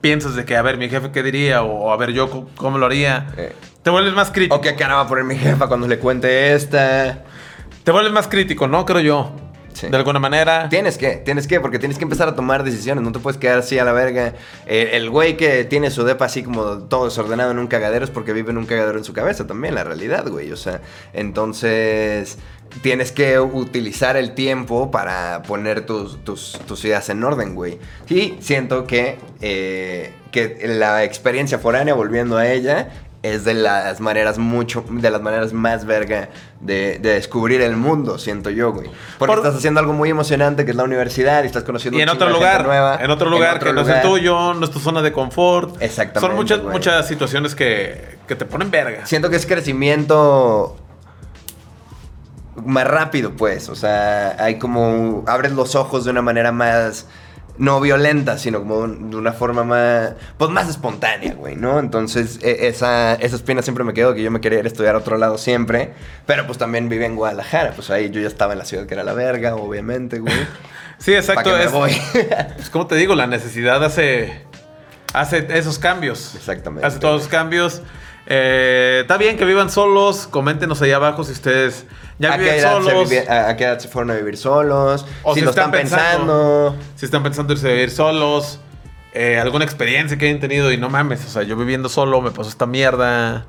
[0.02, 2.86] piensas de que, a ver, mi jefe qué diría, o a ver, yo cómo lo
[2.88, 3.28] haría.
[3.38, 3.54] Eh.
[3.84, 4.56] Te vuelves más crítico.
[4.56, 7.24] O qué cara va a poner mi jefa cuando le cuente esta.
[7.84, 8.86] Te vuelves más crítico, ¿no?
[8.86, 9.32] Creo yo.
[9.82, 9.88] Sí.
[9.88, 10.70] De alguna manera.
[10.70, 13.58] Tienes que, tienes que, porque tienes que empezar a tomar decisiones, no te puedes quedar
[13.58, 14.36] así a la verga.
[14.68, 18.12] Eh, el güey que tiene su depa así como todo desordenado en un cagadero es
[18.12, 20.52] porque vive en un cagadero en su cabeza también, la realidad, güey.
[20.52, 20.82] O sea,
[21.14, 22.38] entonces
[22.84, 27.80] tienes que utilizar el tiempo para poner tus, tus, tus ideas en orden, güey.
[28.08, 32.90] Y siento que, eh, que la experiencia foránea, volviendo a ella,
[33.24, 36.30] es de las maneras mucho, de las maneras más verga
[36.60, 38.90] de, de descubrir el mundo, siento yo, güey.
[39.20, 42.02] Porque Por- estás haciendo algo muy emocionante que es la universidad y estás conociendo Y
[42.02, 42.98] en otro lugar, nueva.
[43.00, 45.80] en otro lugar otro que no es el tuyo, no es tu zona de confort.
[45.82, 46.74] Exactamente, Son muchas, güey.
[46.74, 49.06] muchas situaciones que, que te ponen verga.
[49.06, 50.78] Siento que es crecimiento
[52.66, 53.70] más rápido, pues.
[53.70, 55.24] O sea, hay como.
[55.28, 57.08] Abres los ojos de una manera más.
[57.58, 60.14] No violenta, sino como de una forma más.
[60.38, 61.80] Pues más espontánea, güey, ¿no?
[61.80, 64.96] Entonces, e- esa, esa espina siempre me quedó que yo me quería ir a estudiar
[64.96, 65.94] a otro lado siempre.
[66.26, 67.74] Pero pues también viví en Guadalajara.
[67.76, 70.34] Pues ahí yo ya estaba en la ciudad que era la verga, obviamente, güey.
[71.02, 71.50] Sí, exacto.
[71.50, 71.92] ¿Pa' qué me es, voy?
[72.56, 74.44] pues, como te digo, la necesidad hace,
[75.14, 76.36] hace esos cambios.
[76.36, 76.86] Exactamente.
[76.86, 77.82] Hace todos los cambios.
[78.28, 80.28] Eh, está bien que vivan solos.
[80.28, 81.86] Coméntenos ahí abajo si ustedes
[82.20, 83.10] ya ¿A qué, viven se solos.
[83.12, 85.06] vivi- a, a qué edad se fueron a vivir solos?
[85.24, 86.76] O si, lo están pensando.
[86.96, 88.60] Si están pensando irse a vivir solos.
[89.14, 91.26] eh, alguna experiencia que hayan tenido y no mames.
[91.26, 93.46] O sea, yo viviendo solo me pasó esta mierda.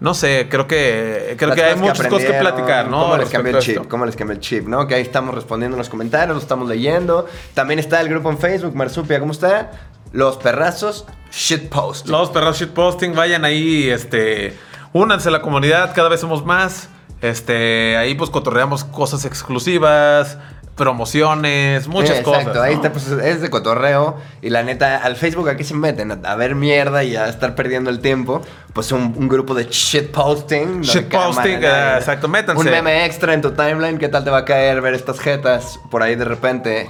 [0.00, 3.00] No sé, creo que creo Las que hay muchas cosas que aprendieron, platicar, ¿no?
[3.02, 3.76] ¿Cómo les cambió el a chip?
[3.78, 3.88] esto.
[3.88, 4.68] ¿Cómo les cambió el chip?
[4.68, 4.86] ¿No?
[4.86, 7.26] Que ahí estamos respondiendo en los comentarios, lo estamos leyendo.
[7.52, 9.72] También está el grupo en Facebook, Marsupia, ¿cómo está?
[10.12, 12.08] Los perrazos shitpost.
[12.08, 14.56] Los perros shitposting, vayan ahí, este,
[14.92, 16.88] únanse a la comunidad, cada vez somos más.
[17.20, 20.38] Este, ahí pues cotorreamos cosas exclusivas,
[20.76, 22.42] promociones, muchas cosas.
[22.42, 24.16] Exacto, ahí está, pues, es de cotorreo.
[24.40, 27.90] Y la neta, al Facebook aquí se meten a, ver mierda y a estar perdiendo
[27.90, 28.40] el tiempo.
[28.72, 30.82] Pues un, un grupo de shitposting.
[30.82, 32.62] Shitposting, ah, exacto, métanse.
[32.62, 33.98] Un meme extra en tu timeline.
[33.98, 36.88] ¿Qué tal te va a caer ver estas jetas por ahí de repente?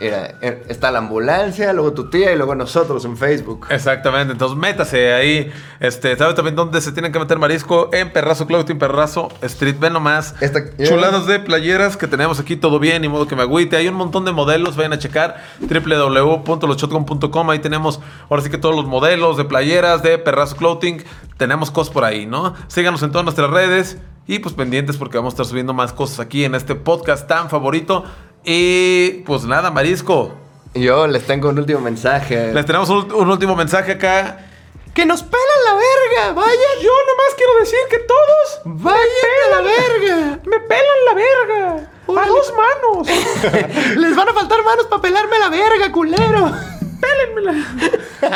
[0.00, 3.66] Mira, eh, está la ambulancia, luego tu tía y luego nosotros en Facebook.
[3.68, 5.52] Exactamente, entonces métase ahí.
[5.78, 7.90] Este, ¿sabes también dónde se tienen que meter marisco?
[7.92, 9.76] En Perrazo Clothing, Perrazo Street.
[9.78, 10.34] Ven nomás.
[10.40, 13.76] Esta- Chuladas de playeras que tenemos aquí, todo bien, ni modo que me agüite.
[13.76, 17.50] Hay un montón de modelos, vayan a checar www.loshotgun.com.
[17.50, 21.02] Ahí tenemos ahora sí que todos los modelos de playeras de Perrazo Clothing.
[21.36, 22.54] Tenemos cosas por ahí, ¿no?
[22.68, 26.20] Síganos en todas nuestras redes y pues pendientes porque vamos a estar subiendo más cosas
[26.20, 28.04] aquí en este podcast tan favorito.
[28.44, 30.32] Y pues nada, marisco.
[30.74, 32.52] Yo les tengo un último mensaje.
[32.52, 34.46] Les tenemos un, un último mensaje acá.
[34.94, 36.32] ¡Que nos pelan la verga!
[36.34, 36.82] ¡Vayan!
[36.82, 39.06] Yo nomás quiero decir que todos ¡Vayan
[39.46, 40.38] a la verga!
[40.44, 41.90] me pelan la verga.
[42.08, 43.08] A dos manos.
[43.96, 46.50] Les van a faltar manos para pelarme la verga, culero.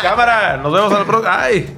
[0.01, 1.43] Cámara, nos vemos a la próxima.
[1.43, 1.77] Ay.